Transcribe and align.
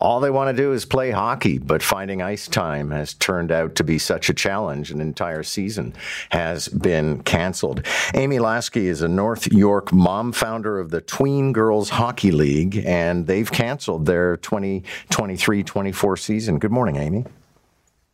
all 0.00 0.20
they 0.20 0.30
want 0.30 0.54
to 0.54 0.62
do 0.62 0.72
is 0.72 0.84
play 0.84 1.10
hockey, 1.10 1.58
but 1.58 1.82
finding 1.82 2.22
ice 2.22 2.48
time 2.48 2.90
has 2.90 3.14
turned 3.14 3.50
out 3.50 3.74
to 3.76 3.84
be 3.84 3.98
such 3.98 4.28
a 4.28 4.34
challenge. 4.34 4.90
An 4.90 5.00
entire 5.00 5.42
season 5.42 5.94
has 6.30 6.68
been 6.68 7.22
canceled. 7.22 7.84
Amy 8.14 8.38
Laski 8.38 8.86
is 8.86 9.02
a 9.02 9.08
North 9.08 9.52
York 9.52 9.92
mom 9.92 10.32
founder 10.32 10.78
of 10.78 10.90
the 10.90 11.00
Tween 11.00 11.52
Girls 11.52 11.90
Hockey 11.90 12.30
League, 12.30 12.82
and 12.84 13.26
they've 13.26 13.50
canceled 13.50 14.06
their 14.06 14.36
2023 14.38 15.62
24 15.62 16.16
season. 16.16 16.58
Good 16.58 16.72
morning, 16.72 16.96
Amy. 16.96 17.24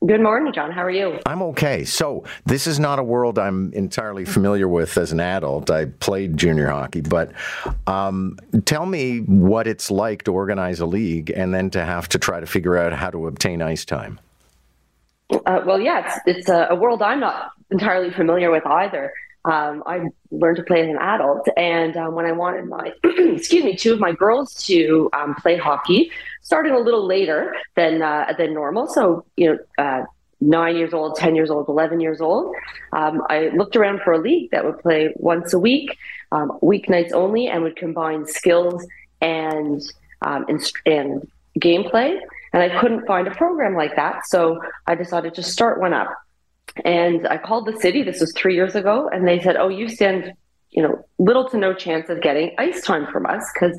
Good 0.07 0.21
morning, 0.21 0.53
John. 0.53 0.71
How 0.71 0.83
are 0.83 0.91
you? 0.91 1.19
I'm 1.25 1.41
okay. 1.41 1.85
So, 1.85 2.25
this 2.45 2.67
is 2.67 2.79
not 2.79 2.99
a 2.99 3.03
world 3.03 3.39
I'm 3.39 3.73
entirely 3.73 4.27
familiar 4.27 4.69
with 4.69 4.99
as 4.99 5.13
an 5.13 5.21
adult. 5.21 5.71
I 5.71 5.87
played 5.87 6.37
junior 6.37 6.69
hockey, 6.69 7.01
but 7.01 7.33
um, 7.87 8.39
tell 8.67 8.85
me 8.85 9.21
what 9.21 9.67
it's 9.67 9.91
like 9.91 10.25
to 10.25 10.35
organize 10.35 10.81
a 10.81 10.87
league 10.87 11.31
and 11.31 11.55
then 11.55 11.71
to 11.71 11.83
have 11.83 12.09
to 12.11 12.19
try 12.19 12.39
to 12.39 12.45
figure 12.45 12.77
out 12.77 12.93
how 12.93 13.09
to 13.11 13.27
obtain 13.27 13.63
ice 13.63 13.87
time. 13.87 14.21
Uh, 15.31 15.63
well, 15.65 15.81
yeah, 15.81 16.05
it's, 16.05 16.39
it's 16.39 16.49
a, 16.51 16.67
a, 16.71 16.75
world 16.75 17.01
I'm 17.01 17.21
not 17.21 17.53
entirely 17.71 18.11
familiar 18.11 18.51
with 18.51 18.67
either. 18.67 19.11
Um, 19.47 19.83
I 19.87 20.09
learned 20.31 20.59
to 20.59 20.65
play 20.65 20.83
as 20.83 20.89
an 20.89 20.99
adult, 20.99 21.49
and 21.57 21.97
um, 21.97 22.15
when 22.15 22.27
I 22.27 22.33
wanted 22.33 22.67
my, 22.67 22.93
excuse 23.05 23.65
me, 23.65 23.75
two 23.75 23.95
of 23.95 24.01
my 24.01 24.13
girls 24.13 24.53
to 24.67 25.09
um, 25.15 25.35
play 25.37 25.57
hockey, 25.57 26.11
starting 26.45 26.75
a 26.75 26.79
little 26.79 27.05
later 27.05 27.57
than 27.75 28.01
uh, 28.03 28.33
than 28.39 28.55
normal. 28.55 28.87
So 28.87 29.25
you 29.37 29.53
know, 29.53 29.59
uh, 29.85 30.05
nine 30.41 30.77
years 30.77 30.95
old, 30.95 31.17
ten 31.17 31.35
years 31.35 31.51
old, 31.51 31.69
eleven 31.69 31.99
years 32.01 32.21
old. 32.21 32.55
Um, 32.93 33.23
I 33.29 33.49
looked 33.49 33.75
around 33.75 34.03
for 34.03 34.13
a 34.13 34.19
league 34.19 34.53
that 34.53 34.65
would 34.65 34.79
play 34.79 35.13
once 35.17 35.53
a 35.53 35.59
week, 35.59 35.99
um, 36.31 36.57
weeknights 36.63 37.13
only, 37.13 37.49
and 37.49 37.65
would 37.65 37.77
combine 37.77 38.27
skills 38.27 38.87
and 39.21 39.83
um, 40.23 40.45
and, 40.49 40.73
and 40.87 41.29
gameplay. 41.59 42.17
And 42.53 42.63
I 42.63 42.79
couldn't 42.81 43.05
find 43.07 43.27
a 43.27 43.33
program 43.33 43.75
like 43.75 43.97
that, 43.97 44.27
so 44.27 44.61
I 44.87 44.95
decided 44.95 45.35
to 45.35 45.43
start 45.43 45.81
one 45.81 45.93
up. 45.93 46.15
And 46.85 47.27
I 47.27 47.37
called 47.39 47.67
the 47.67 47.77
city. 47.81 48.03
This 48.03 48.21
was 48.21 48.33
three 48.33 48.55
years 48.55 48.75
ago, 48.75 49.09
and 49.09 49.27
they 49.27 49.41
said, 49.41 49.57
"Oh, 49.57 49.69
you 49.69 49.89
stand, 49.89 50.33
you 50.71 50.83
know, 50.83 51.05
little 51.19 51.49
to 51.49 51.57
no 51.57 51.73
chance 51.75 52.09
of 52.11 52.21
getting 52.21 52.55
ice 52.59 52.83
time 52.83 53.07
from 53.11 53.27
us 53.27 53.45
because 53.55 53.77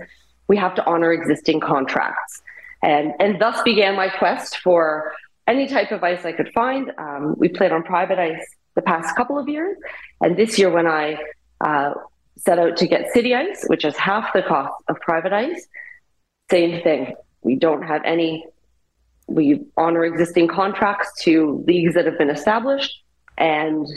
we 0.47 0.57
have 0.57 0.75
to 0.75 0.85
honor 0.85 1.13
existing 1.13 1.59
contracts." 1.59 2.41
And 2.83 3.13
and 3.19 3.39
thus 3.39 3.61
began 3.63 3.95
my 3.95 4.09
quest 4.09 4.57
for 4.57 5.11
any 5.47 5.67
type 5.67 5.91
of 5.91 6.03
ice 6.03 6.25
I 6.25 6.31
could 6.31 6.51
find. 6.53 6.91
Um, 6.97 7.35
we 7.37 7.49
played 7.49 7.71
on 7.71 7.83
private 7.83 8.19
ice 8.19 8.45
the 8.75 8.81
past 8.81 9.15
couple 9.15 9.39
of 9.39 9.47
years, 9.47 9.77
and 10.21 10.37
this 10.37 10.59
year 10.59 10.69
when 10.69 10.87
I 10.87 11.17
uh, 11.61 11.93
set 12.37 12.59
out 12.59 12.77
to 12.77 12.87
get 12.87 13.11
city 13.13 13.33
ice, 13.33 13.63
which 13.67 13.85
is 13.85 13.95
half 13.95 14.33
the 14.33 14.43
cost 14.43 14.73
of 14.89 14.99
private 14.99 15.33
ice, 15.33 15.67
same 16.51 16.81
thing. 16.83 17.15
We 17.41 17.55
don't 17.55 17.83
have 17.83 18.01
any 18.03 18.45
we 19.27 19.65
honor 19.77 20.05
existing 20.05 20.47
contracts 20.47 21.11
to 21.23 21.63
leagues 21.67 21.95
that 21.95 22.05
have 22.05 22.17
been 22.17 22.29
established, 22.29 23.01
and 23.37 23.87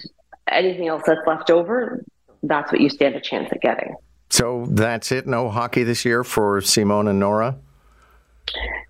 anything 0.51 0.89
else 0.89 1.03
that's 1.07 1.21
left 1.27 1.51
over, 1.51 2.05
that's 2.43 2.73
what 2.73 2.81
you 2.81 2.89
stand 2.89 3.15
a 3.15 3.21
chance 3.21 3.49
at 3.53 3.61
getting. 3.61 3.95
So 4.31 4.67
that's 4.71 5.11
it. 5.13 5.27
No 5.27 5.49
hockey 5.49 5.83
this 5.83 6.05
year 6.05 6.25
for 6.25 6.61
Simone 6.61 7.09
and 7.09 7.19
Nora. 7.19 7.59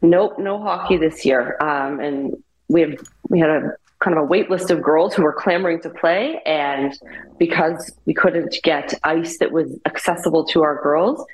Nope, 0.03 0.39
no 0.39 0.61
hockey 0.61 0.97
this 0.97 1.25
year. 1.25 1.57
Um, 1.61 2.01
and 2.01 2.43
we 2.69 2.81
have 2.83 2.99
we 3.29 3.39
had 3.39 3.51
a 3.51 3.73
kind 4.01 4.17
of 4.17 4.23
a 4.23 4.27
wait 4.27 4.49
list 4.51 4.71
of 4.71 4.81
girls 4.81 5.15
who 5.15 5.23
were 5.23 5.33
clamoring 5.33 5.81
to 5.83 5.91
play, 5.91 6.41
and 6.47 6.93
because 7.39 7.93
we 8.05 8.15
couldn't 8.15 8.57
get 8.63 8.95
ice 9.03 9.39
that 9.39 9.51
was 9.51 9.79
accessible 9.87 10.45
to 10.45 10.63
our 10.63 10.81
girls, 10.83 11.25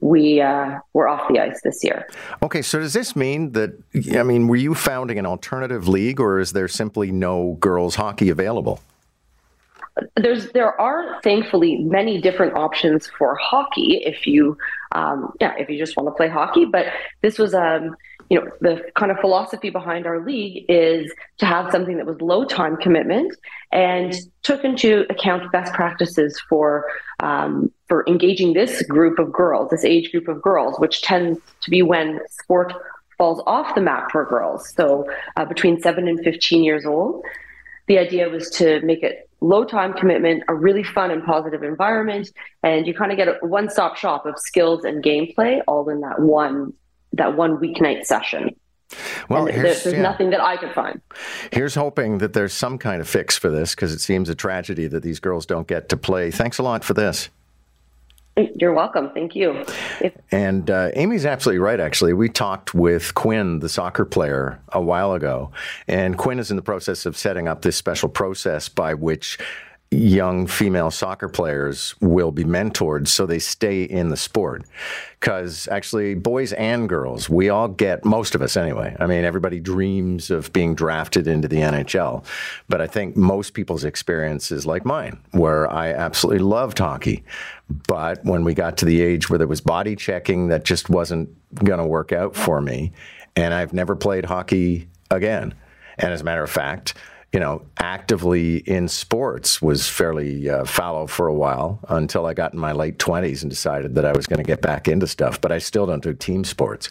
we 0.00 0.40
uh, 0.40 0.78
were 0.92 1.08
off 1.08 1.28
the 1.28 1.40
ice 1.40 1.60
this 1.62 1.82
year. 1.82 2.06
Okay, 2.42 2.62
so 2.62 2.78
does 2.78 2.92
this 2.92 3.16
mean 3.16 3.52
that, 3.52 3.72
I 4.14 4.22
mean, 4.22 4.46
were 4.46 4.56
you 4.56 4.74
founding 4.74 5.18
an 5.18 5.26
alternative 5.26 5.88
league 5.88 6.20
or 6.20 6.38
is 6.38 6.52
there 6.52 6.68
simply 6.68 7.10
no 7.10 7.56
girls 7.60 7.96
hockey 7.96 8.28
available? 8.28 8.80
There's 10.16 10.52
there 10.52 10.78
are 10.78 11.20
thankfully 11.22 11.76
many 11.76 12.20
different 12.20 12.54
options 12.54 13.06
for 13.06 13.34
hockey 13.36 14.02
if 14.04 14.26
you 14.26 14.58
um, 14.92 15.32
yeah 15.40 15.54
if 15.58 15.70
you 15.70 15.78
just 15.78 15.96
want 15.96 16.08
to 16.08 16.12
play 16.12 16.28
hockey 16.28 16.66
but 16.66 16.86
this 17.22 17.38
was 17.38 17.54
um 17.54 17.96
you 18.28 18.38
know 18.38 18.50
the 18.60 18.82
kind 18.94 19.10
of 19.10 19.18
philosophy 19.18 19.70
behind 19.70 20.06
our 20.06 20.24
league 20.24 20.66
is 20.68 21.10
to 21.38 21.46
have 21.46 21.70
something 21.70 21.96
that 21.96 22.06
was 22.06 22.20
low 22.20 22.44
time 22.44 22.76
commitment 22.76 23.34
and 23.72 24.14
took 24.42 24.64
into 24.64 25.06
account 25.08 25.50
best 25.52 25.72
practices 25.72 26.38
for 26.48 26.84
um, 27.20 27.70
for 27.88 28.04
engaging 28.06 28.52
this 28.52 28.82
group 28.82 29.18
of 29.18 29.32
girls 29.32 29.70
this 29.70 29.84
age 29.84 30.10
group 30.10 30.28
of 30.28 30.42
girls 30.42 30.78
which 30.78 31.00
tends 31.02 31.38
to 31.62 31.70
be 31.70 31.82
when 31.82 32.20
sport 32.28 32.72
falls 33.16 33.42
off 33.46 33.74
the 33.74 33.80
map 33.80 34.10
for 34.10 34.24
girls. 34.24 34.72
So 34.74 35.08
uh, 35.36 35.44
between 35.44 35.80
7 35.80 36.06
and 36.06 36.22
15 36.22 36.64
years 36.64 36.84
old 36.84 37.24
the 37.86 37.98
idea 37.98 38.28
was 38.28 38.50
to 38.50 38.80
make 38.80 39.02
it 39.02 39.28
low 39.40 39.64
time 39.64 39.92
commitment 39.92 40.42
a 40.48 40.54
really 40.54 40.82
fun 40.82 41.10
and 41.10 41.22
positive 41.24 41.62
environment 41.62 42.30
and 42.62 42.86
you 42.86 42.94
kind 42.94 43.12
of 43.12 43.18
get 43.18 43.28
a 43.28 43.38
one 43.42 43.68
stop 43.68 43.96
shop 43.96 44.26
of 44.26 44.38
skills 44.38 44.84
and 44.84 45.04
gameplay 45.04 45.60
all 45.66 45.88
in 45.88 46.00
that 46.00 46.20
one 46.20 46.72
that 47.12 47.36
one 47.36 47.56
weeknight 47.58 48.04
session. 48.04 48.54
Well, 49.28 49.46
there's, 49.46 49.82
there's 49.82 49.94
yeah. 49.94 50.02
nothing 50.02 50.30
that 50.30 50.40
I 50.40 50.56
could 50.56 50.72
find. 50.72 51.00
Here's 51.52 51.74
hoping 51.74 52.18
that 52.18 52.34
there's 52.34 52.52
some 52.52 52.78
kind 52.78 53.00
of 53.00 53.08
fix 53.08 53.36
for 53.36 53.50
this 53.50 53.74
because 53.74 53.92
it 53.92 54.00
seems 54.00 54.28
a 54.28 54.34
tragedy 54.34 54.86
that 54.86 55.02
these 55.02 55.18
girls 55.18 55.44
don't 55.44 55.66
get 55.66 55.88
to 55.88 55.96
play. 55.96 56.30
Thanks 56.30 56.58
a 56.58 56.62
lot 56.62 56.84
for 56.84 56.94
this. 56.94 57.28
You're 58.36 58.74
welcome. 58.74 59.10
Thank 59.14 59.34
you. 59.34 59.64
And 60.30 60.70
uh, 60.70 60.90
Amy's 60.94 61.24
absolutely 61.24 61.58
right, 61.58 61.80
actually. 61.80 62.12
We 62.12 62.28
talked 62.28 62.74
with 62.74 63.14
Quinn, 63.14 63.60
the 63.60 63.68
soccer 63.68 64.04
player, 64.04 64.60
a 64.68 64.80
while 64.80 65.14
ago. 65.14 65.52
And 65.88 66.18
Quinn 66.18 66.38
is 66.38 66.50
in 66.50 66.56
the 66.56 66.62
process 66.62 67.06
of 67.06 67.16
setting 67.16 67.48
up 67.48 67.62
this 67.62 67.76
special 67.76 68.10
process 68.10 68.68
by 68.68 68.92
which 68.92 69.38
young 69.96 70.46
female 70.46 70.90
soccer 70.90 71.28
players 71.28 71.94
will 72.00 72.30
be 72.30 72.44
mentored 72.44 73.08
so 73.08 73.26
they 73.26 73.38
stay 73.38 73.84
in 73.84 74.08
the 74.08 74.16
sport. 74.16 74.64
Because 75.18 75.66
actually, 75.68 76.14
boys 76.14 76.52
and 76.52 76.88
girls, 76.88 77.28
we 77.28 77.48
all 77.48 77.68
get, 77.68 78.04
most 78.04 78.34
of 78.34 78.42
us 78.42 78.56
anyway. 78.56 78.94
I 79.00 79.06
mean, 79.06 79.24
everybody 79.24 79.58
dreams 79.60 80.30
of 80.30 80.52
being 80.52 80.74
drafted 80.74 81.26
into 81.26 81.48
the 81.48 81.56
NHL. 81.56 82.24
But 82.68 82.80
I 82.80 82.86
think 82.86 83.16
most 83.16 83.54
people's 83.54 83.84
experience 83.84 84.52
is 84.52 84.66
like 84.66 84.84
mine, 84.84 85.18
where 85.32 85.72
I 85.72 85.92
absolutely 85.92 86.44
loved 86.44 86.78
hockey. 86.78 87.24
But 87.88 88.24
when 88.24 88.44
we 88.44 88.54
got 88.54 88.76
to 88.78 88.84
the 88.84 89.00
age 89.00 89.30
where 89.30 89.38
there 89.38 89.48
was 89.48 89.60
body 89.60 89.96
checking, 89.96 90.48
that 90.48 90.64
just 90.64 90.90
wasn't 90.90 91.30
going 91.64 91.78
to 91.78 91.86
work 91.86 92.12
out 92.12 92.36
for 92.36 92.60
me. 92.60 92.92
And 93.34 93.54
I've 93.54 93.72
never 93.72 93.96
played 93.96 94.26
hockey 94.26 94.88
again. 95.10 95.54
And 95.98 96.12
as 96.12 96.20
a 96.20 96.24
matter 96.24 96.42
of 96.42 96.50
fact, 96.50 96.94
you 97.32 97.40
know, 97.40 97.62
actively 97.78 98.58
in 98.58 98.88
sports 98.88 99.60
was 99.60 99.88
fairly 99.88 100.48
uh, 100.48 100.64
fallow 100.64 101.06
for 101.06 101.26
a 101.26 101.34
while 101.34 101.80
until 101.88 102.24
I 102.24 102.34
got 102.34 102.52
in 102.52 102.58
my 102.58 102.72
late 102.72 102.98
20s 102.98 103.42
and 103.42 103.50
decided 103.50 103.94
that 103.96 104.04
I 104.04 104.12
was 104.12 104.26
going 104.26 104.38
to 104.38 104.44
get 104.44 104.62
back 104.62 104.88
into 104.88 105.06
stuff. 105.06 105.40
But 105.40 105.52
I 105.52 105.58
still 105.58 105.86
don't 105.86 106.02
do 106.02 106.14
team 106.14 106.44
sports. 106.44 106.84